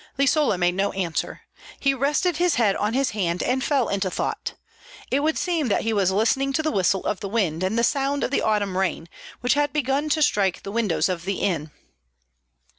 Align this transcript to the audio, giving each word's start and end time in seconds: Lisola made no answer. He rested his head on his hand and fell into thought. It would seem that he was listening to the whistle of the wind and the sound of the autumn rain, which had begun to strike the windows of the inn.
Lisola 0.17 0.57
made 0.57 0.73
no 0.73 0.91
answer. 0.93 1.41
He 1.79 1.93
rested 1.93 2.37
his 2.37 2.55
head 2.55 2.75
on 2.77 2.95
his 2.95 3.11
hand 3.11 3.43
and 3.43 3.63
fell 3.63 3.87
into 3.87 4.09
thought. 4.09 4.55
It 5.11 5.19
would 5.19 5.37
seem 5.37 5.67
that 5.67 5.83
he 5.83 5.93
was 5.93 6.09
listening 6.09 6.53
to 6.53 6.63
the 6.63 6.71
whistle 6.71 7.05
of 7.05 7.19
the 7.19 7.29
wind 7.29 7.61
and 7.61 7.77
the 7.77 7.83
sound 7.83 8.23
of 8.23 8.31
the 8.31 8.41
autumn 8.41 8.75
rain, 8.75 9.07
which 9.41 9.53
had 9.53 9.71
begun 9.71 10.09
to 10.09 10.23
strike 10.23 10.63
the 10.63 10.71
windows 10.71 11.07
of 11.07 11.23
the 11.25 11.35
inn. 11.35 11.69